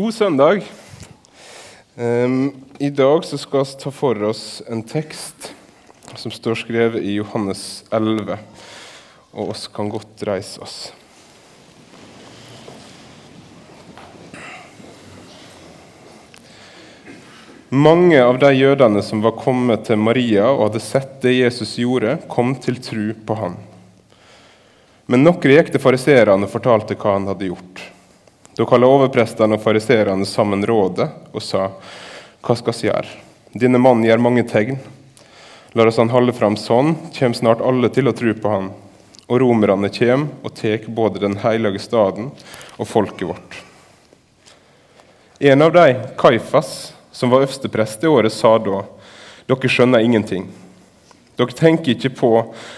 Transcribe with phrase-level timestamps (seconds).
[0.00, 0.62] God søndag.
[1.96, 5.50] Um, I dag skal vi ta for oss en tekst
[6.16, 8.38] som står skrevet i Johannes 11,
[9.36, 10.78] og oss kan godt reise oss.
[17.68, 22.16] Mange av de jødene som var kommet til Maria og hadde sett det Jesus gjorde,
[22.32, 23.60] kom til tru på han.
[25.12, 27.90] Men noen gikk til fariseerne og fortalte hva han hadde gjort.
[28.60, 31.70] Da kalte overprestene og fariseerne sammen rådet og sa:"
[32.44, 33.14] Hva skal vi gjøre?
[33.56, 34.76] Denne mannen gjør mange tegn.
[35.72, 38.68] La oss han holde fram sånn, kommer snart alle til å tro på han.
[39.30, 42.28] Og romerne kommer og tar både den hellige staden
[42.76, 43.56] og folket vårt.
[45.40, 48.84] En av dem, Kaifas, som var øversteprest det året, sa da:"
[49.48, 50.50] Dere skjønner ingenting.
[51.36, 52.34] Dere tenker ikke på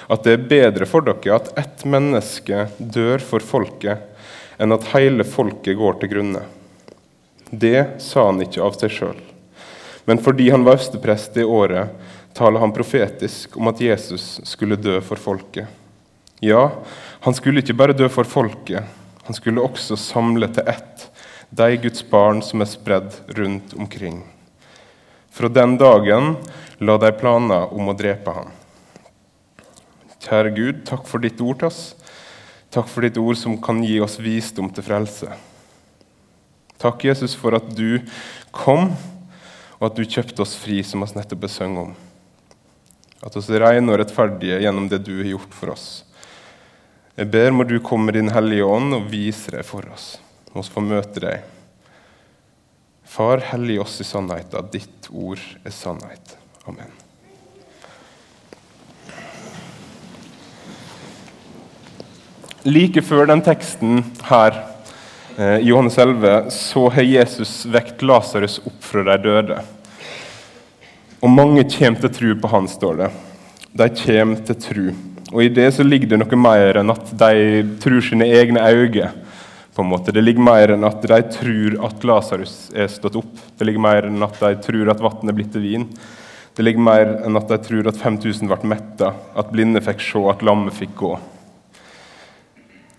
[0.08, 4.11] at det er bedre for dere at ett menneske dør for folket,
[4.62, 6.44] enn at hele folket går til grunne.
[7.50, 9.20] Det sa han ikke av seg sjøl.
[10.06, 11.91] Men fordi han var øversteprest det året,
[12.32, 15.66] taler han profetisk om at Jesus skulle dø for folket.
[16.42, 16.70] Ja,
[17.22, 18.83] han skulle ikke bare dø for folket,
[19.22, 21.08] han skulle også samle til ett
[21.52, 24.22] de Guds barn som er spredd rundt omkring.
[25.30, 26.36] Fra den dagen
[26.80, 28.48] la de planer om å drepe ham.
[30.22, 31.83] Kjære Gud, takk for ditt ord til oss.
[32.72, 35.28] Takk for ditt ord som kan gi oss visdom til frelse.
[36.80, 38.00] Takk, Jesus, for at du
[38.50, 38.88] kom,
[39.76, 41.92] og at du kjøpte oss fri, som vi nettopp besøng om.
[43.22, 45.86] At oss er rene og rettferdige gjennom det du har gjort for oss.
[47.14, 50.16] Jeg ber må du komme med Din Hellige Ånd og vise deg for oss.
[50.54, 51.44] Må oss få møte deg.
[53.12, 54.72] Far, hellig oss i sannheten.
[54.72, 56.38] Ditt ord er sannhet.
[56.64, 57.02] Amen.
[62.62, 64.55] Like før den teksten her
[65.34, 69.56] eh, i Johannes 11 så har Jesus vekt Lasarus opp fra de døde.
[71.18, 73.08] Og mange kommer til tro på han, står det.
[73.74, 74.84] De kommer til tro.
[75.33, 79.11] Og I det så ligger det noe mer enn at de tror sine egne øyne.
[79.74, 80.12] på en måte.
[80.12, 83.34] Det ligger mer enn at de tror at Lasarus er stått opp.
[83.58, 85.89] Det ligger mer enn at de tror at vann er blitt til vin.
[86.55, 90.27] Det ligger mer enn at de tror at 5000 ble metta, at blinde fikk se,
[90.29, 91.17] at lammet fikk gå.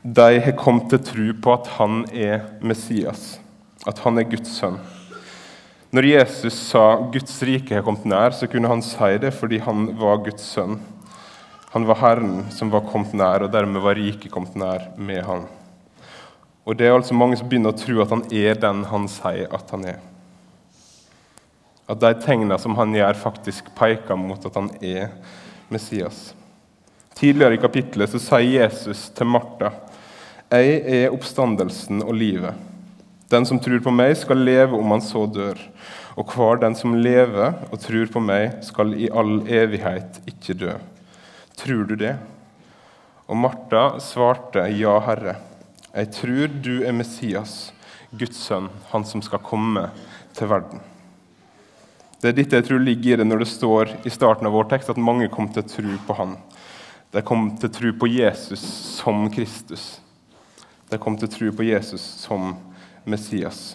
[0.03, 3.37] De har kommet til tro på at han er Messias,
[3.87, 4.75] at han er Guds sønn.
[5.95, 9.95] Når Jesus sa 'Guds rike har kommet nær', så kunne han si det fordi han
[9.95, 10.81] var Guds sønn.
[11.71, 15.47] Han var Herren som var kommet nær, og dermed var riket kommet nær med han.
[16.65, 19.47] Og Det er altså mange som begynner å tro at han er den han sier
[19.55, 19.99] at han er.
[21.87, 25.15] At de tegnene som han gjør, faktisk peker mot at han er
[25.69, 26.33] Messias.
[27.15, 29.71] Tidligere i kapittelet så sier Jesus til Martha
[30.53, 32.53] jeg er oppstandelsen og livet.
[33.31, 35.57] Den som tror på meg, skal leve om han så dør.
[36.13, 40.75] Og hver den som lever og tror på meg, skal i all evighet ikke dø.
[41.57, 42.13] Tror du det?
[43.25, 45.39] Og Martha svarte, Ja, Herre.
[45.93, 47.71] Jeg tror du er Messias,
[48.11, 49.87] Guds sønn, han som skal komme
[50.37, 50.81] til verden.
[52.21, 54.69] Det er dette jeg tror ligger i det når det står i starten av vår
[54.71, 56.37] tekst at mange kom til å tro på han.
[57.13, 58.63] De kom til å tro på Jesus
[59.01, 60.02] som Kristus.
[60.93, 62.51] De kom til å tro på Jesus som
[63.09, 63.71] Messias.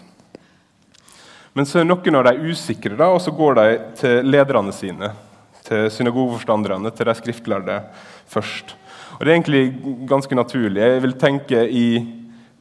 [1.51, 3.65] Men så er noen av de usikre, da, og så går de
[3.99, 5.09] til lederne sine.
[5.67, 7.81] Til synagogeforstanderne, til de skriftlærde
[8.31, 8.71] først.
[9.17, 9.63] Og Det er egentlig
[10.07, 10.79] ganske naturlig.
[10.79, 11.89] Jeg vil tenke i,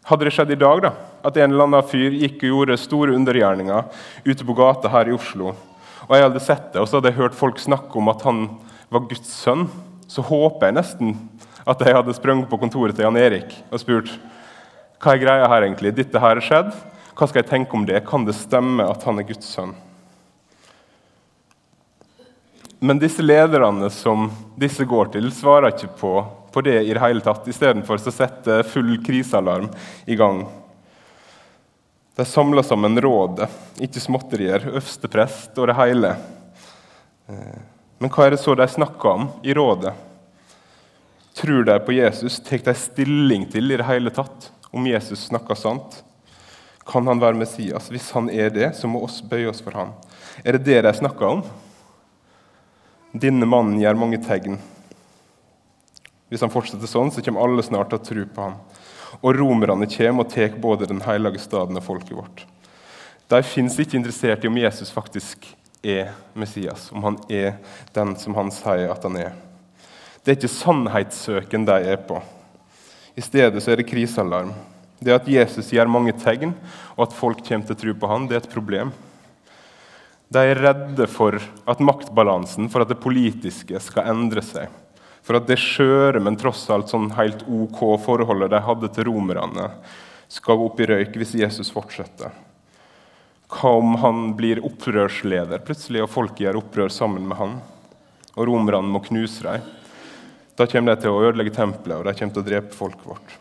[0.09, 0.91] Hadde det skjedd i dag, da,
[1.23, 3.91] at en eller annen fyr gikk og gjorde store undergjerninger
[4.25, 5.51] ute på gata her i Oslo,
[6.07, 8.39] og jeg hadde sett det, og så hadde jeg hørt folk snakke om at han
[8.89, 9.67] var Guds sønn,
[10.09, 11.13] så håper jeg nesten
[11.69, 14.15] at jeg hadde sprunget på kontoret til Jan Erik og spurt
[14.98, 15.92] hva er greia her egentlig?
[15.94, 16.72] Dette her har skjedd.
[17.14, 18.00] Hva skal jeg tenke om det?
[18.06, 19.76] Kan det stemme at han er Guds sønn?
[22.78, 24.28] Men disse lederne som
[24.59, 26.12] disse går til, svarer ikke på,
[26.54, 27.47] på det i det hele tatt.
[27.50, 29.66] Istedenfor setter full krisealarm
[30.06, 30.45] i gang.
[32.18, 33.47] De samler sammen rådet,
[33.83, 36.12] ikke småtterier, øversteprest og det hele.
[37.98, 39.94] Men hva er det så de snakker om i rådet?
[41.39, 42.41] Tror de på Jesus?
[42.42, 44.51] Tar de stilling til i det hele tatt?
[44.70, 46.03] Om Jesus snakker sant?
[46.88, 47.91] Kan han være Messias?
[47.92, 49.92] Hvis han er det, så må oss bøye oss for ham.
[50.44, 51.42] Er det det de snakker om?
[53.12, 54.59] Denne mannen gjør mange tegn.
[56.28, 58.56] Hvis han fortsetter sånn, så kommer alle snart til å tro på ham.
[59.20, 62.44] Og romerne kommer og tar både den hellige staden og folket vårt.
[63.28, 65.44] De fins ikke interessert i om Jesus faktisk
[65.84, 67.59] er Messias, om han er
[67.97, 69.34] den som han sier at han er.
[70.24, 72.20] Det er ikke sannhetssøken de er på.
[73.18, 74.53] I stedet så er det krisealarm.
[75.03, 76.53] Det at Jesus gjør mange tegn,
[76.94, 78.92] og at folk kommer til å tro på han, det er et problem.
[80.30, 84.68] De er redde for at maktbalansen, for at det politiske skal endre seg.
[85.26, 89.70] For at det skjøre, men tross alt sånn helt OK forholdet de hadde til romerne,
[90.30, 92.30] skal gå opp i røyk hvis Jesus fortsetter.
[93.48, 97.59] Hva om han blir opprørsleder plutselig, og folk gjør opprør sammen med han?
[98.36, 99.66] Og romerne må knuse dem.
[100.59, 103.34] Da kommer de til å ødelegge tempelet, og de kommer til å drepe folket vårt.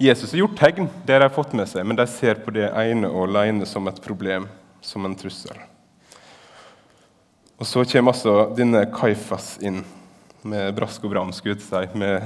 [0.00, 2.70] Jesus har gjort tegn, det har de fått med seg, men de ser på det
[2.72, 4.48] ene og alene som et problem,
[4.82, 5.60] som en trussel.
[7.60, 9.84] Og Så kommer altså denne Kaifas inn
[10.42, 12.24] med brask og bram, skulle jeg si, med,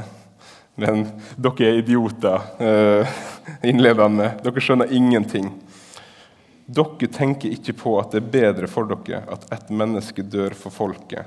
[0.78, 1.04] med en
[1.36, 3.18] 'dere er idioter' eh,
[3.62, 4.30] innledende.
[4.42, 5.50] Dere skjønner ingenting.
[6.66, 10.70] Dere tenker ikke på at det er bedre for dere at ett menneske dør for
[10.70, 11.26] folket,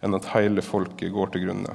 [0.00, 1.74] enn at hele folket går til grunne.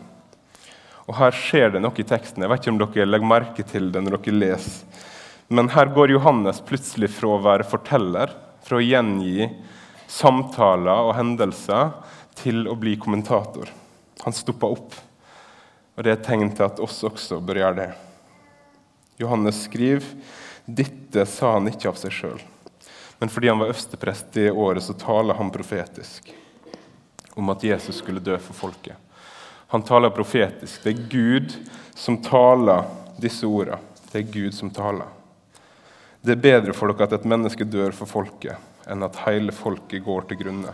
[1.05, 2.41] Og Her skjer det noe i teksten.
[2.41, 5.03] Jeg vet ikke om dere legger merke til det når dere leser.
[5.47, 8.31] Men her går Johannes plutselig fra å være forteller,
[8.65, 9.45] fra å gjengi
[10.09, 11.91] samtaler og hendelser,
[12.35, 13.69] til å bli kommentator.
[14.25, 14.95] Han stopper opp.
[15.95, 17.91] Og Det er tegn til at oss også bør gjøre det.
[19.21, 20.09] Johannes skriver
[20.65, 22.41] dette sa han ikke av seg sjøl,
[23.21, 26.33] men fordi han var øversteprest det året, så taler han profetisk
[27.35, 28.95] om at Jesus skulle dø for folket.
[29.67, 30.83] Han taler profetisk.
[30.83, 31.55] Det er Gud
[31.95, 32.85] som taler
[33.21, 33.81] disse ordene.
[34.11, 35.09] Det er Gud som taler.
[36.21, 38.55] Det er bedre for dere at et menneske dør for folket,
[38.89, 40.71] enn at hele folket går til grunne.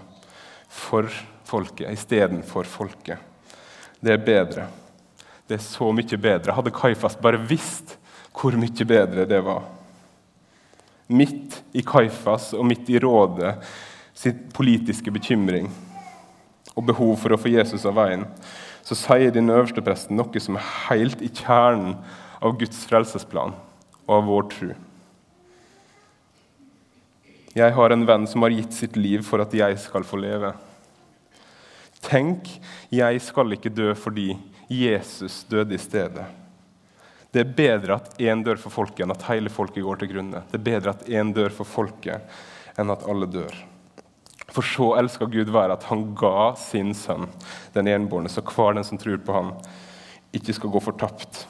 [0.71, 1.09] For
[1.49, 3.17] folket istedenfor folket.
[3.99, 4.67] Det er bedre.
[5.47, 6.55] Det er så mye bedre.
[6.55, 7.97] Hadde Kaifas bare visst
[8.37, 9.65] hvor mye bedre det var.
[11.11, 13.57] Midt i Kaifas og midt i rådet
[14.15, 15.67] sin politiske bekymring
[16.75, 18.25] og behov for å få Jesus av veien,
[18.81, 21.97] så sier den øverste presten noe som er helt i kjernen
[22.41, 23.53] av Guds frelsesplan
[24.07, 24.71] og av vår tro.
[27.51, 30.53] Jeg har en venn som har gitt sitt liv for at jeg skal få leve.
[32.01, 32.47] Tenk,
[32.89, 34.31] jeg skal ikke dø fordi
[34.71, 36.29] Jesus døde i stedet.
[37.31, 40.41] Det er bedre at én dør for folket, enn at hele folket går til grunne.
[40.51, 42.23] Det er bedre at én dør for folket,
[42.79, 43.53] enn at alle dør.
[44.51, 47.29] For så elska Gud være at han ga sin sønn,
[47.75, 49.53] den enbårne, så hver den som tror på ham,
[50.35, 51.45] ikke skal gå fortapt.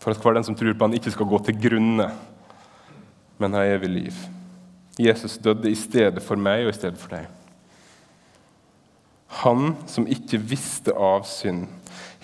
[0.00, 2.08] For at hver den som tror på ham, ikke skal gå til grunne,
[3.40, 4.22] men ha evig liv.
[5.00, 7.28] Jesus døde i stedet for meg og i stedet for deg.
[9.40, 11.68] Han som ikke visste av synd,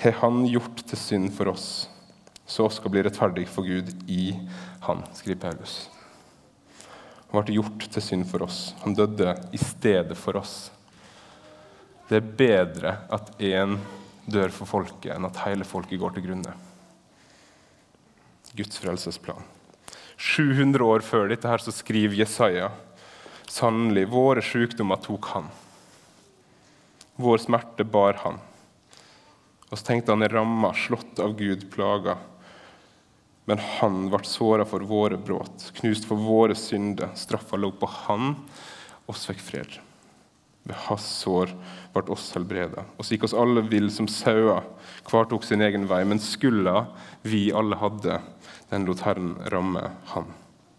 [0.00, 1.86] har han gjort til synd for oss,
[2.44, 4.34] så oss skal bli rettferdige for Gud i
[4.84, 5.86] han, skriver Paulus.
[7.36, 8.60] Han ble gjort til synd for oss.
[8.80, 10.70] Han døde i stedet for oss.
[12.08, 13.76] Det er bedre at én
[14.24, 16.54] dør for folket, enn at hele folket går til grunne.
[18.56, 19.44] Guds frelsesplan.
[20.16, 22.70] 700 år før dette her så skriver Jesaja
[23.50, 25.50] sannelig våre sykdommer tok han.
[27.20, 28.40] Vår smerte bar han.
[29.68, 32.16] Og så tenkte han er ramma, slått av Gud, plaga.
[33.46, 37.12] Men han ble såra for våre brudd, knust for våre synder.
[37.14, 38.34] Straffa lå på han,
[39.06, 39.76] oss fikk fred.
[40.66, 41.52] Ved hans sår
[41.94, 42.82] ble oss helbreda.
[42.98, 44.66] Og så gikk oss alle vill som sauer,
[45.06, 46.02] hver tok sin egen vei.
[46.02, 46.88] Men skulda
[47.22, 48.18] vi alle hadde,
[48.72, 50.26] den lot Herren ramme han.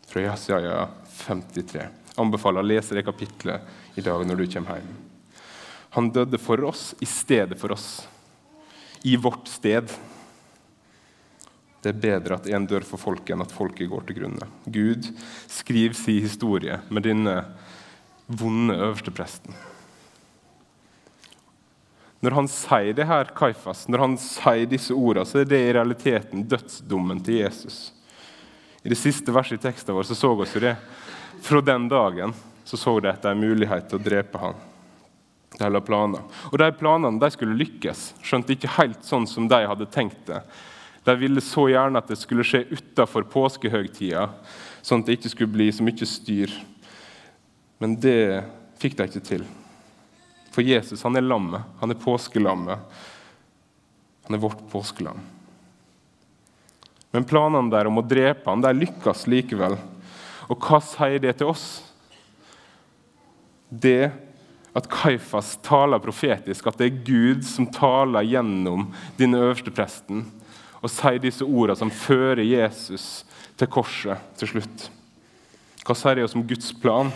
[0.08, 0.90] Fra Jesaja
[1.24, 1.88] 53.
[2.20, 4.92] Anbefaler å lese det kapitlet i dag når du kommer hjem.
[5.96, 8.04] Han døde for oss i stedet for oss.
[9.08, 9.88] I vårt sted.
[11.88, 14.48] Det er bedre at én dør for folket, enn at folket går til grunne.
[14.68, 15.08] Gud
[15.48, 17.38] skriv sin historie med denne
[18.28, 19.56] vonde øverstepresten.
[22.20, 25.74] Når han sier det her, Kaifas, når han sier disse ordene, så er det i
[25.80, 27.80] realiteten dødsdommen til Jesus.
[28.84, 30.76] I det siste verset i teksten vår så, så vi det.
[31.40, 32.36] Fra den dagen
[32.68, 34.60] så så de etter en mulighet til å drepe ham.
[35.56, 36.26] De la planer.
[36.52, 40.42] Og de planene de skulle lykkes, skjønte ikke helt sånn som de hadde tenkt det.
[41.08, 44.26] De ville så gjerne at det skulle skje utafor påskehøgtida,
[44.84, 46.52] sånn at det ikke skulle bli så mye styr.
[47.80, 48.44] Men det
[48.82, 49.46] fikk de ikke til.
[50.52, 51.64] For Jesus han er lammet.
[51.80, 53.00] Han er påskelammet.
[54.28, 55.20] Han er vårt påskelam.
[57.16, 59.78] Men planene der om å drepe ham, de lykkes likevel.
[60.52, 61.68] Og hva sier det til oss?
[63.70, 64.10] Det
[64.78, 70.26] at Kaifas taler profetisk, at det er Gud som taler gjennom denne øverste presten
[70.82, 73.26] og sier disse ordene som fører Jesus
[73.58, 74.90] til korset til slutt.
[75.88, 77.10] Hva sier det oss om Guds plan?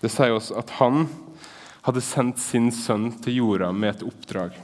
[0.00, 1.04] Det sier oss at han
[1.84, 4.58] hadde sendt sin sønn til jorda med et oppdrag.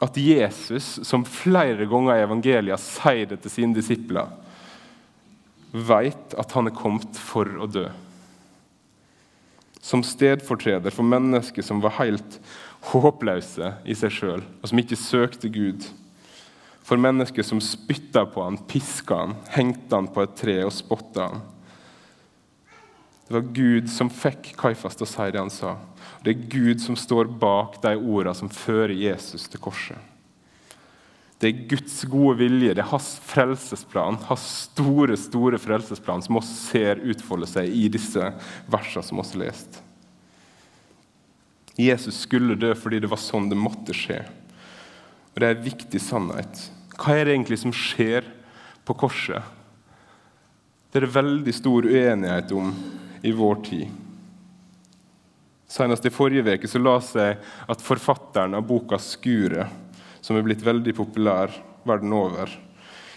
[0.00, 4.30] at Jesus, som flere ganger i evangeliet sier det til sine disipler,
[5.72, 7.84] vet at han er kommet for å dø.
[9.84, 12.40] Som stedfortreder for mennesker som var helt
[12.88, 15.86] håpløse i seg sjøl, og som ikke søkte Gud.
[16.86, 21.28] For mennesker som spytta på han, piska han, hengte han på et tre og spotta
[21.28, 21.42] han.
[23.28, 25.76] Det var Gud som fikk Kaifas til å si det han sa.
[26.24, 29.98] Det er Gud som står bak de ordene som fører Jesus til korset.
[31.40, 36.42] Det er Guds gode vilje, det er hans frelsesplan, hans store store frelsesplan, som vi
[36.48, 38.32] ser utfolde seg i disse
[38.68, 39.78] versene som vi har lest.
[41.78, 44.22] Jesus skulle dø fordi det var sånn det måtte skje.
[45.30, 46.70] Og Det er en viktig sannhet.
[46.98, 48.26] Hva er det egentlig som skjer
[48.84, 49.42] på korset?
[50.90, 52.72] Det er det veldig stor uenighet om
[53.22, 53.90] i vår tid.
[55.70, 57.38] Senest i forrige uke la seg
[57.70, 59.70] at forfatteren av boka 'Skuret'
[60.20, 61.54] som er blitt veldig populær
[61.86, 62.50] verden over.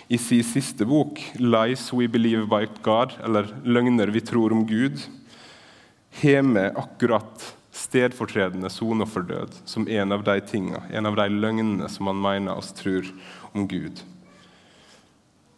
[0.08, 5.02] I sin siste bok, 'Lies We Believe by God', eller 'Løgner vi tror om Gud',
[6.22, 7.56] har med akkurat
[7.94, 12.22] stedfortredende soner for død som en av de tingene, en av de løgnene som man
[12.22, 13.06] mener oss tror
[13.54, 14.02] om Gud.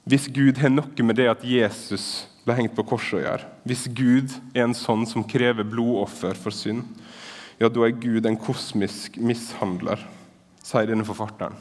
[0.06, 3.86] Hvis Gud har noe med det at Jesus ble hengt på korset å gjøre, hvis
[3.96, 6.84] Gud er en sånn som krever blodoffer for synd,
[7.56, 10.04] ja, da er Gud en kosmisk mishandler
[10.65, 11.56] sier denne forfatteren.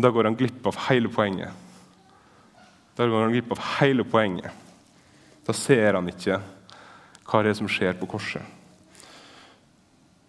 [0.00, 1.52] Da går han glipp av hele poenget.
[2.96, 4.56] Da går han glipp av hele poenget.
[5.44, 6.40] Da ser han ikke
[7.28, 8.61] hva det er som skjer på korset.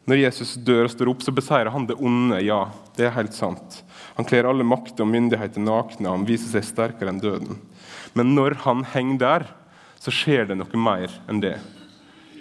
[0.10, 2.42] Når Jesus dør og står opp, så beseirer han det onde.
[2.44, 2.66] Ja,
[2.98, 3.80] det er helt sant.
[4.18, 7.62] Han kler alle makter og myndigheter nakne, han viser seg sterkere enn døden.
[8.14, 9.48] Men når han henger der,
[10.04, 11.56] så skjer det noe mer enn det.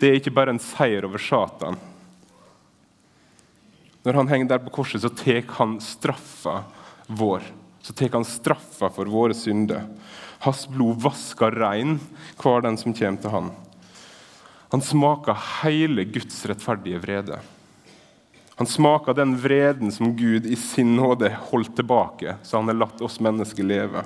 [0.00, 1.78] Det er ikke bare en seier over Satan.
[4.02, 6.64] Når han henger der på korset, så tar han straffa
[7.07, 7.47] vår.
[7.87, 9.87] Så tar han straffa for våre synder.
[10.42, 12.00] Hans blod vasker rein
[12.42, 13.52] hver den som kommer til han.
[14.75, 17.38] Han smaker hele Guds rettferdige vrede.
[18.54, 23.00] Han smaker den vreden som Gud i sin nåde holdt tilbake, så han har latt
[23.00, 24.04] oss mennesker leve.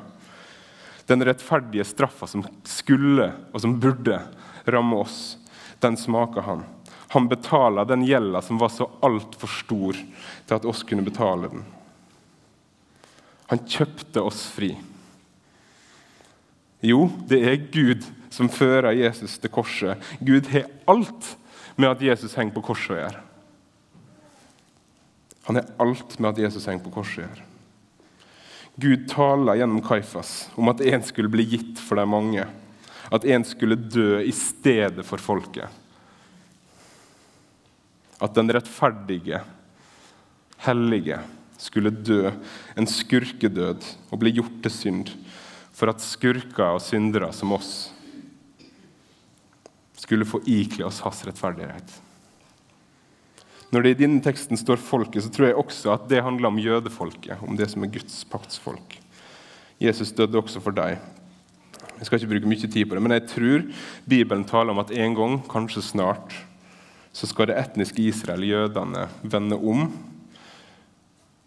[1.07, 4.21] Den rettferdige straffa som skulle og som burde
[4.67, 5.37] ramme oss,
[5.83, 6.65] den smaker han.
[7.09, 9.99] Han betaler den gjelda som var så altfor stor
[10.47, 11.63] til at oss kunne betale den.
[13.47, 14.73] Han kjøpte oss fri.
[16.83, 20.03] Jo, det er Gud som fører Jesus til korset.
[20.21, 21.37] Gud har alt
[21.77, 23.26] med at Jesus henger på korset å gjøre.
[25.47, 27.43] Han er alt med at Jesus henger på korset her.
[28.77, 32.45] Gud taler gjennom Kaifas om at en skulle bli gitt for de mange.
[33.15, 35.71] At en skulle dø i stedet for folket
[38.23, 39.41] at den rettferdige,
[40.65, 41.19] hellige,
[41.61, 42.31] skulle dø
[42.77, 45.13] en skurkedød og bli gjort til synd,
[45.77, 47.91] for at skurker og syndere som oss
[49.97, 51.95] skulle få ikle oss hans rettferdighet.
[53.75, 56.59] Når det i denne teksten står 'folket', så tror jeg også at det handler om
[56.59, 58.99] jødefolket, om det som er Guds paktsfolk.
[59.81, 60.99] Jesus døde også for deg.
[61.99, 63.65] Jeg skal ikke bruke mye tid på det, men jeg tror
[64.09, 66.35] Bibelen taler om at en gang, kanskje snart,
[67.13, 69.89] så skal det etniske Israel, jødene, vende om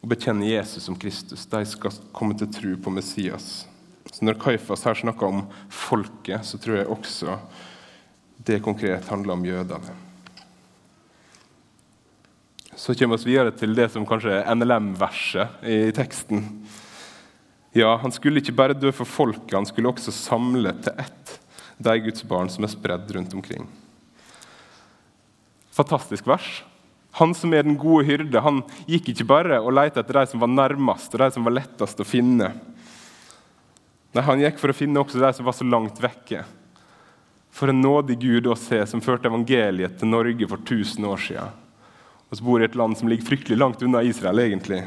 [0.02, 1.46] og bekjenne Jesus som Kristus.
[1.46, 3.68] De skal komme til tro på Messias.
[4.12, 7.38] Så Når Kaifas her snakker om folket, så tror jeg også
[8.48, 10.09] det konkret handler om jødene.
[12.80, 16.46] Så kommer vi videre til det som kanskje er NLM-verset i teksten.
[17.76, 21.36] Ja, Han skulle ikke bare dø for folket, han skulle også samle til ett
[21.80, 23.68] de Guds barn som er spredd rundt omkring
[25.80, 26.64] fantastisk vers.
[27.20, 30.44] Han som er den gode hyrde, han gikk ikke bare og lette etter de som
[30.44, 32.52] var nærmest og de som var lettest å finne.
[34.10, 36.44] Nei, Han gikk for å finne også de som var så langt vekke.
[37.54, 41.58] For en nådig Gud å se, som førte evangeliet til Norge for 1000 år siden.
[42.30, 44.84] Og så bor i et land som ligger fryktelig langt unna Israel, egentlig.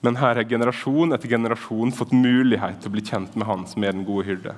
[0.00, 3.84] Men her har generasjon etter generasjon fått mulighet til å bli kjent med Han som
[3.84, 4.54] er den gode hyrde.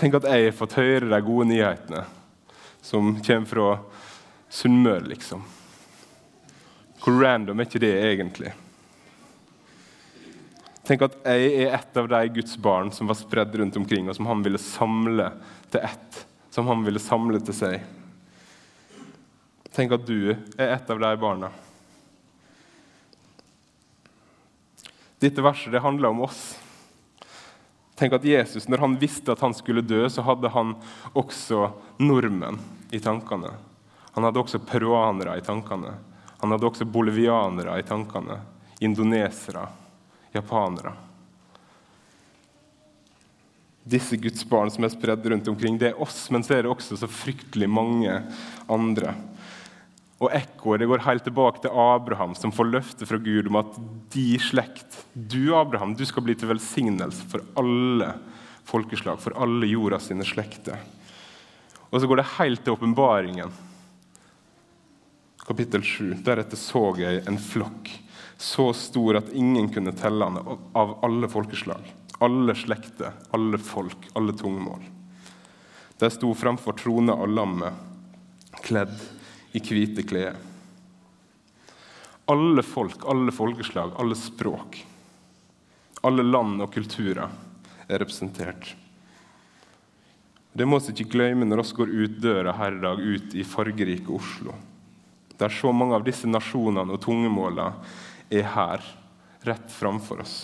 [0.00, 2.04] Tenk at jeg har fått høre de gode nyhetene
[2.82, 3.66] som kommer fra
[4.52, 5.44] Sunnmøre, liksom.
[7.02, 8.50] Hvor random er ikke det egentlig?
[10.84, 14.18] Tenk at jeg er et av de Guds barn som var spredd rundt omkring, og
[14.18, 15.30] som han ville samle
[15.70, 16.20] til ett.
[16.52, 17.80] Som han ville samle til seg.
[19.72, 21.48] Tenk at du er et av de barna.
[25.22, 26.42] Dette verset det handler om oss.
[27.96, 30.74] Tenk at Jesus, når han visste at han skulle dø, så hadde han
[31.14, 31.70] også
[32.02, 32.58] nordmenn
[32.92, 33.52] i tankene.
[34.12, 35.94] Han hadde også peruanere i tankene.
[36.42, 38.40] Han hadde også bolivianere i tankene.
[38.82, 39.62] Indonesere,
[40.34, 40.96] japanere.
[43.82, 46.70] Disse Guds barn som er spredd rundt omkring, det er oss, men så er det
[46.70, 48.14] også så fryktelig mange
[48.70, 49.14] andre.
[50.22, 53.78] Og ekkoet går helt tilbake til Abraham, som får løfte fra Gud om at
[54.14, 58.12] de slekt, du Abraham, du skal bli til velsignelse for alle
[58.68, 60.78] folkeslag, for alle jorda sine slekter.
[61.90, 63.50] Og så går det helt til åpenbaringen,
[65.42, 66.22] kapittel 7.
[66.22, 67.90] Deretter så jeg en flokk
[68.42, 71.82] så stor at ingen kunne telle den, av alle folkeslag,
[72.22, 74.84] alle slekter, alle folk, alle tungmål.
[75.98, 77.74] De sto framfor trona og lammet,
[78.62, 78.94] kledd
[79.58, 80.38] i hvite klær.
[82.30, 84.78] Alle folk, alle folkeslag, alle språk,
[86.06, 87.26] alle land og kulturer
[87.88, 88.70] er representert.
[90.52, 93.44] Det må vi ikke glemme når vi går ut døra her i dag, ut i
[93.46, 94.54] fargerike Oslo.
[95.38, 97.72] Der så mange av disse nasjonene og tungemålene
[98.30, 98.90] er her,
[99.42, 100.36] rett framfor oss.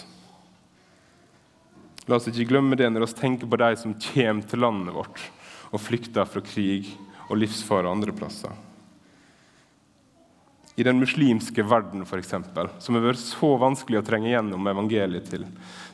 [2.09, 5.21] La oss ikke glemme det når vi tenker på de som kommer til landet vårt
[5.69, 6.89] og flykter fra krig
[7.29, 8.55] og livsfare andre plasser
[10.79, 12.37] i den muslimske verden, f.eks.,
[12.79, 15.43] som har vært så vanskelig å trenge gjennom evangeliet til,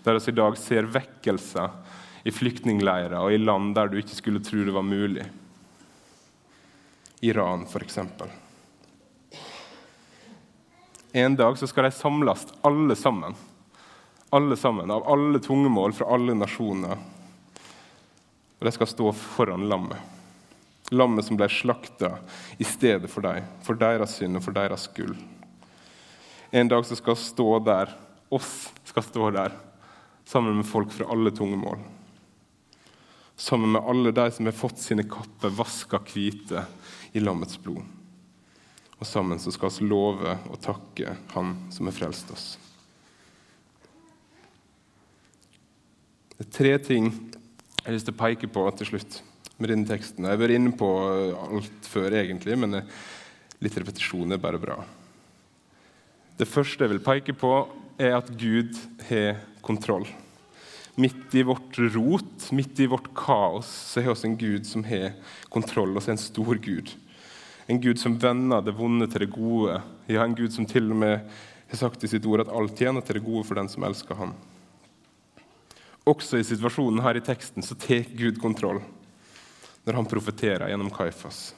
[0.04, 1.78] der vi i dag ser vekkelser
[2.28, 5.24] i flyktningleirer og i land der du ikke skulle tro det var mulig.
[7.24, 7.96] Iran, f.eks.
[11.16, 13.40] En dag så skal de samles, alle sammen.
[14.34, 16.98] Alle sammen, Av alle tungemål fra alle nasjoner.
[18.58, 20.00] Og de skal stå foran lammet.
[20.90, 22.16] Lammet som ble slakta
[22.58, 25.14] i stedet for dem, for deres synd og for deres skyld.
[26.50, 27.94] En dag så skal stå der,
[28.34, 29.54] oss skal stå der,
[30.26, 31.78] sammen med folk fra alle tungemål.
[33.36, 36.66] Sammen med alle de som har fått sine kapper vaska hvite
[37.14, 37.86] i lammets blod.
[38.98, 42.54] Og sammen så skal vi love og takke Han som har frelst oss.
[46.44, 49.14] Det er tre ting jeg har lyst til å peke på til slutt
[49.56, 50.26] med denne teksten.
[50.26, 50.88] Jeg har vært inne på
[51.40, 52.82] alt før, egentlig, men
[53.64, 54.76] litt repetisjon er bare bra.
[56.36, 57.54] Det første jeg vil peke på,
[57.96, 58.76] er at Gud
[59.08, 60.04] har kontroll.
[61.00, 65.14] Midt i vårt rot, midt i vårt kaos, så har vi en Gud som har
[65.48, 65.96] kontroll.
[65.96, 66.92] Og en stor Gud.
[67.72, 69.80] En Gud som vender det vonde til det gode.
[70.12, 71.22] Ja, en Gud som til og med
[71.70, 74.20] har sagt i sitt ord at alt tjener til det gode for den som elsker
[74.20, 74.36] ham.
[76.04, 78.82] Også i situasjonen her i teksten så tar Gud kontroll
[79.84, 81.54] når han profeterer gjennom Kaifas.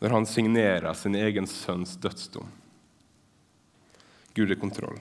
[0.00, 2.48] Når han signerer sin egen sønns dødsdom.
[4.36, 4.96] Gud er kontroll.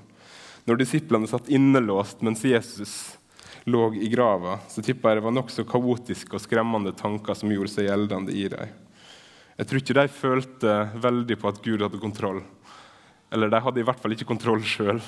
[0.67, 2.93] Når disiplene satt innelåst mens Jesus
[3.69, 7.71] lå i grava, så tipper jeg det var nokså kaotiske og skremmende tanker som gjorde
[7.73, 8.75] seg gjeldende i dem.
[9.59, 12.43] Jeg tror ikke de følte veldig på at Gud hadde kontroll.
[13.31, 15.01] Eller de hadde i hvert fall ikke kontroll sjøl.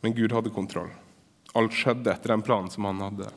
[0.00, 0.90] Men Gud hadde kontroll.
[1.58, 3.30] Alt skjedde etter den planen som han hadde.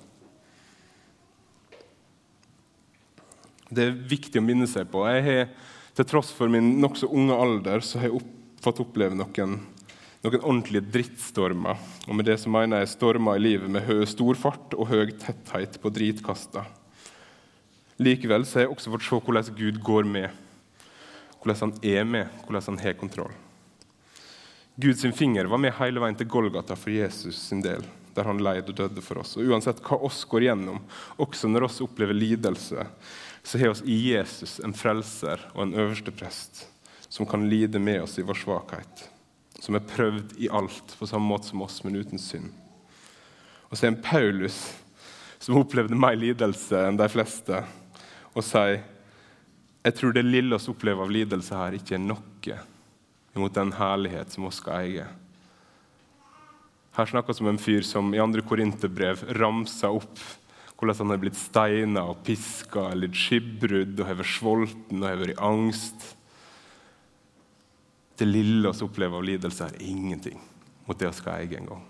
[3.72, 5.06] Det er viktig å minne seg på.
[5.08, 5.54] Jeg har,
[5.96, 8.28] Til tross for min nokså unge alder så har jeg opp,
[8.64, 9.58] fått oppleve noen,
[10.24, 11.80] noen ordentlige drittstormer.
[12.08, 15.12] Og med det så mener jeg stormer i livet med høy, stor fart og høy
[15.20, 16.64] tetthet på dritkasta.
[18.00, 20.32] Likevel så har jeg også fått se hvordan Gud går med.
[21.42, 23.36] Hvordan han er med, hvordan han har kontroll.
[24.76, 27.84] Guds finger var med hele veien til Golgata for Jesus sin del,
[28.16, 29.36] der han leid og døde for oss.
[29.38, 30.80] Og Uansett hva oss går gjennom,
[31.20, 32.86] også når oss opplever lidelse,
[33.44, 36.68] så har vi i Jesus en frelser og en øverste prest
[37.12, 39.10] som kan lide med oss i vår svakhet.
[39.60, 42.54] Som er prøvd i alt på samme måte som oss, men uten synd.
[43.68, 44.62] Og så er en Paulus
[45.42, 47.60] som opplevde mer lidelse enn de fleste,
[48.32, 48.80] og sier
[49.82, 52.62] jeg tror det lille oss opplever av lidelse her, ikke er noe
[53.36, 55.08] imot den herlighet som vi skal eie.
[56.92, 60.20] Her snakkes om en fyr som i andre Korinterbrev ramser opp
[60.82, 65.20] hvordan han har blitt steina og piska eller skipbrudd og har vært sulten og har
[65.22, 66.08] vært i angst.
[68.18, 70.42] Det lille vi opplever av lidelse, er ingenting
[70.88, 71.88] mot det vi skal eie en gang.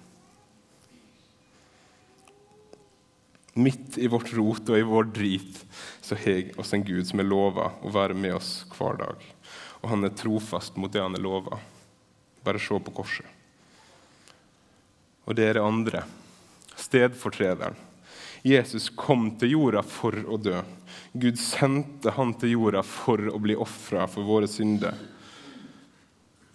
[3.63, 5.63] Midt i vårt rot og i vår drit
[6.03, 9.25] så har oss en Gud som er lova å være med oss hver dag.
[9.81, 11.59] Og han er trofast mot det han er lova.
[12.45, 13.25] Bare se på korset.
[15.25, 16.03] Og det er det andre.
[16.77, 17.77] Stedfortrederen
[18.41, 20.57] Jesus kom til jorda for å dø.
[21.13, 24.97] Gud sendte han til jorda for å bli ofra for våre synder.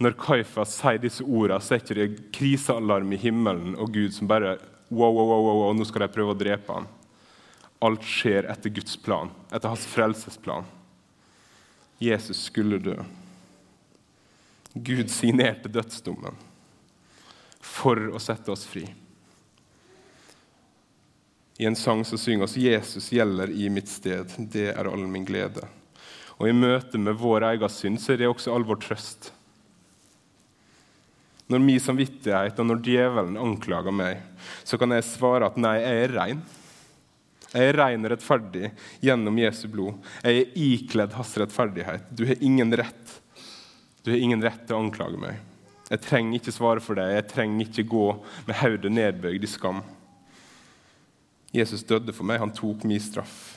[0.02, 4.28] Når Kaifas sier disse ordene, så er ikke det krisealarm i himmelen og Gud som
[4.28, 4.56] bare
[4.90, 6.90] wow, wow, wow, wow, nå skal de prøve å drepe ham.
[7.86, 10.66] Alt skjer etter Guds plan, etter hans frelsesplan.
[11.98, 12.96] Jesus skulle dø.
[14.74, 16.36] Gud signerte dødsdommen
[17.64, 18.84] for å sette oss fri.
[21.56, 24.34] I en sang så synger oss 'Jesus gjelder i mitt sted'.
[24.52, 25.64] Det er all min glede.
[26.36, 29.30] Og I møte med vår egen synd så er det også all vår trøst.
[31.48, 34.20] Når min samvittighet og når djevelen anklager meg,
[34.64, 36.42] så kan jeg svare at nei, jeg er rein.
[37.56, 39.96] Jeg er ren rettferdig gjennom Jesu blod.
[40.20, 42.10] Jeg er ikledd hans rettferdighet.
[42.12, 43.14] Du har ingen rett.
[44.04, 45.38] Du har ingen rett til å anklage meg.
[45.88, 47.14] Jeg trenger ikke svare for deg.
[47.14, 48.06] Jeg trenger ikke gå
[48.48, 49.80] med hodet nedbøyd i skam.
[51.56, 52.42] Jesus døde for meg.
[52.44, 53.56] Han tok min straff.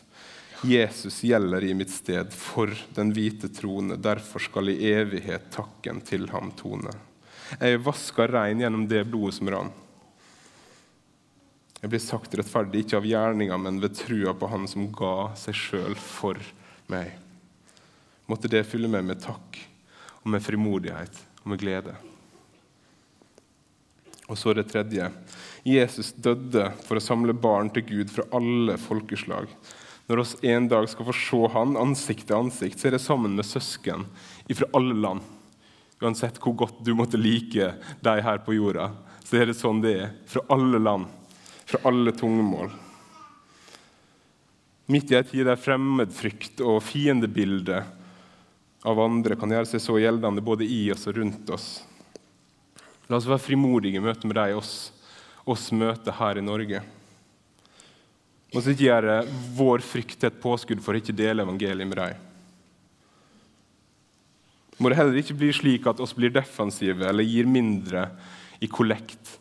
[0.64, 4.00] Jesus gjelder i mitt sted for den hvite trone.
[4.00, 6.96] Derfor skal i evighet takken til ham tone.
[7.60, 9.72] Jeg er vaska rein gjennom det blodet som rann.
[11.80, 15.56] Jeg blir sagt rettferdig, ikke av gjerninga, men ved trua på Han som ga seg
[15.56, 16.40] sjøl for
[16.92, 17.14] meg.
[18.28, 19.60] Måtte det fylle meg med takk
[20.20, 21.96] og med frimodighet og med glede.
[24.30, 25.08] Og så det tredje.
[25.66, 29.48] Jesus døde for å samle barn til Gud fra alle folkeslag.
[30.10, 33.36] Når oss en dag skal få se Han ansikt til ansikt, så er det sammen
[33.38, 34.06] med søsken
[34.52, 35.24] fra alle land.
[36.00, 38.92] Uansett hvor godt du måtte like deg her på jorda,
[39.24, 40.14] så er det sånn det er.
[40.30, 41.10] Fra alle land,
[41.70, 42.72] fra alle tungemål.
[44.90, 47.84] Midt i ei tid der fremmedfrykt og fiendebilde
[48.90, 51.68] av andre kan gjøre seg så gjeldende både i oss og rundt oss.
[53.10, 54.90] La oss være frimodige i møte med de oss,
[55.46, 56.82] oss møter her i Norge.
[58.50, 59.20] La oss ikke gjøre
[59.58, 62.26] vår frykt til et påskudd for å ikke dele evangeliet med dem
[64.80, 68.08] må det heller ikke bli slik at oss blir defensive eller gir mindre
[68.64, 69.36] i kollekt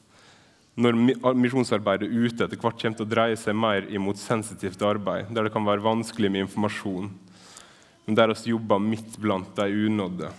[0.79, 5.49] når misjonsarbeidet ute etter hvert kommer til å dreie seg mer imot sensitivt arbeid, der
[5.49, 7.09] det kan være vanskelig med informasjon,
[8.07, 10.31] men der vi jobber midt blant de unådde.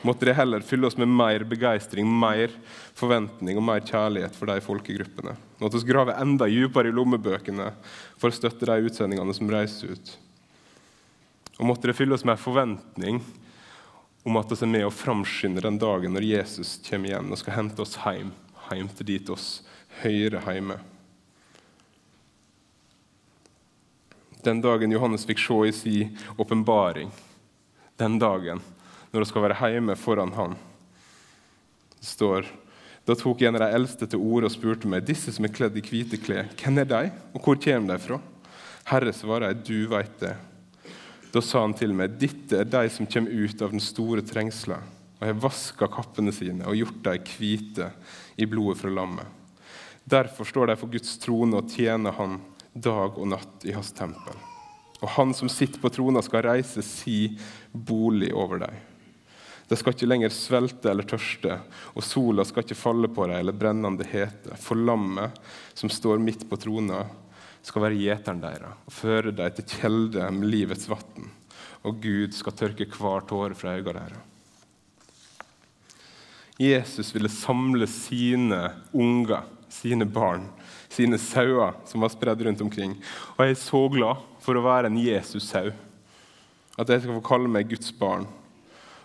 [0.00, 2.54] Måtte det heller fylle oss med mer begeistring, mer
[2.96, 5.34] forventning og mer kjærlighet for de folkegruppene.
[5.60, 7.68] Måtte vi grave enda dypere i lommebøkene
[8.16, 10.14] for å støtte de utsendingene som reiser ut.
[11.60, 13.20] Og måtte det fylle oss med forventning
[14.22, 17.56] om at vi er med og framskynder den dagen når Jesus kommer igjen og skal
[17.56, 18.32] hente oss hjem,
[18.68, 19.48] hjem til dit oss
[20.02, 20.78] hører hjemme.
[24.44, 27.10] Den dagen Johannes fikk se i sin åpenbaring,
[28.00, 28.62] den dagen
[29.10, 30.56] når vi skal være hjemme foran Han,
[31.98, 32.48] det står
[33.08, 35.74] da tok en av de eldste til orde og spurte meg, disse som er kledd
[35.80, 37.00] i hvite klær, hvem er de,
[37.34, 38.18] og hvor kommer de fra?
[38.86, 40.34] Herre, svarer jeg, du veit det.
[41.30, 44.80] Da sa han til meg, dette er de som kommer ut av den store trengsla,
[45.20, 47.90] og har vaska kappene sine og gjort dem hvite
[48.40, 49.26] i blodet fra lammet.
[50.10, 52.40] Derfor står de for Guds trone og tjener Han
[52.74, 54.34] dag og natt i Hans tempel.
[55.00, 57.36] Og Han som sitter på trona, skal reise si
[57.72, 58.78] bolig over dem.
[59.70, 61.60] De skal ikke lenger svelte eller tørste,
[61.94, 64.56] og sola skal ikke falle på dem eller brennende hete.
[64.58, 65.36] For lammet
[65.78, 67.04] som står midt på trona,
[67.66, 71.30] skal være gjeteren deres og føre dem til kjelde med livets vann.
[71.86, 74.26] Og Gud skal tørke hver tåre fra øynene deres.
[76.60, 78.58] Jesus ville samle sine
[78.92, 80.44] unger, sine barn,
[80.92, 82.98] sine sauer som var spredd rundt omkring.
[83.38, 85.70] Og jeg er så glad for å være en Jesus-sau.
[86.76, 88.28] At jeg skal få kalle meg Guds barn.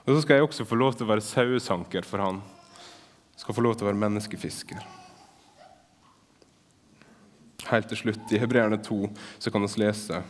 [0.04, 2.44] Og så skal jeg også få lov til å være sauesanker for han.
[3.39, 4.84] Skal få lov til å være menneskefisker.
[7.71, 10.21] Helt til slutt, i Hebreerne 2, så kan vi lese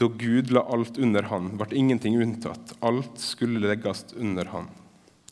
[0.00, 2.76] Da Gud la alt under Han, ble ingenting unntatt.
[2.80, 4.68] Alt skulle legges under Han.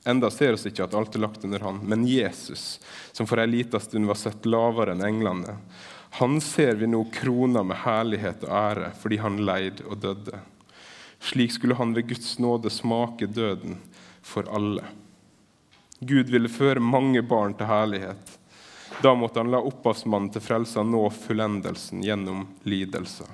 [0.09, 2.79] Enda ser vi ikke at alt er lagt under Han, men Jesus,
[3.13, 5.59] som for ei lita stund var sett lavere enn englene,
[6.11, 10.41] han ser vi nå krona med herlighet og ære fordi han leid og døde.
[11.21, 13.77] Slik skulle han ved Guds nåde smake døden
[14.23, 14.87] for alle.
[16.01, 18.38] Gud ville føre mange barn til herlighet.
[19.03, 23.29] Da måtte han la opphavsmannen til frelsa nå fullendelsen gjennom lidelser.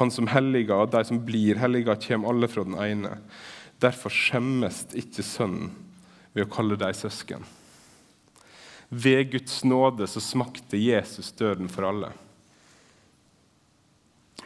[0.00, 3.16] Han som helliga og de som blir helliga, kommer alle fra den ene.
[3.82, 5.70] Derfor skjemmes ikke Sønnen
[6.32, 7.46] ved å kalle dem søsken.
[8.90, 12.10] Ved Guds nåde så smakte Jesus døden for alle.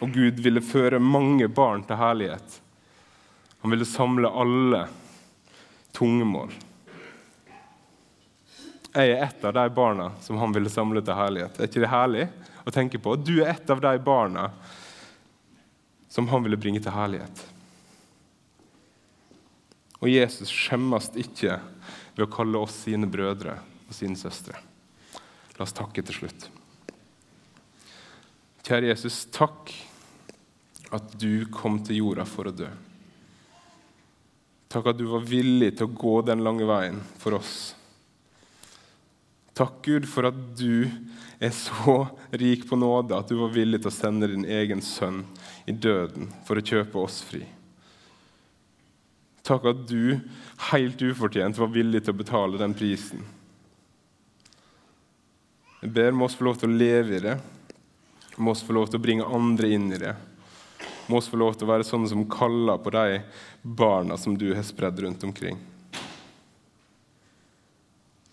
[0.03, 2.61] Og Gud ville føre mange barn til herlighet.
[3.65, 4.83] Han ville samle alle
[5.97, 6.53] tungemål.
[8.95, 11.57] Jeg er et av de barna som han ville samle til herlighet.
[11.59, 12.29] Er ikke det herlig
[12.63, 13.17] å tenke på?
[13.19, 14.49] Du er et av de barna
[16.15, 17.43] som han ville bringe til herlighet.
[19.99, 21.59] Og Jesus skjemmes ikke
[22.15, 23.57] ved å kalle oss sine brødre
[23.89, 24.61] og sine søstre.
[25.59, 26.49] La oss takke til slutt.
[28.65, 29.75] Kjære Jesus, takk
[30.95, 32.71] at du kom til jorda for å dø.
[34.71, 37.75] Takk at du var villig til å gå den lange veien for oss.
[39.55, 40.89] Takk, Gud, for at du
[41.39, 45.23] er så rik på nåde at du var villig til å sende din egen sønn
[45.71, 47.45] i døden for å kjøpe oss fri.
[49.45, 50.17] Takk at du
[50.73, 53.23] helt ufortjent var villig til å betale den prisen.
[55.85, 57.37] Jeg ber om oss få lov til å leve i det,
[58.41, 60.15] må oss få lov til å bringe andre inn i det.
[61.07, 63.21] Må oss få lov til å være sånne som kaller på de
[63.63, 65.61] barna som du har spredd rundt omkring.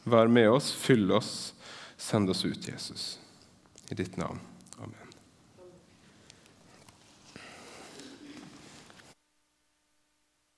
[0.03, 1.53] Vær med oss, fyll oss,
[1.97, 3.19] send oss ut, Jesus.
[3.89, 4.39] I ditt navn.